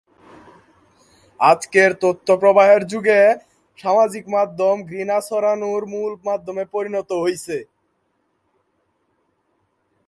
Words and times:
আজকের 1.39 1.91
তথ্যপ্রবাহের 2.01 2.81
যুগে 2.87 3.21
সামাজিক 3.79 4.25
মাধ্যম 4.27 4.75
ঘৃণা 4.85 5.17
ছড়ানোর 5.21 5.83
মূল 5.85 6.11
মাধ্যমে 6.25 6.63
পরিণত 6.65 7.09
হয়েছে। 7.23 7.57